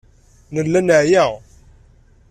[0.53, 1.25] Nella neɛya.